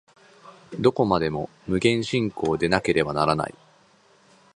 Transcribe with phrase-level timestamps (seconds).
[0.79, 3.53] どこまでも無限進行でなければならない。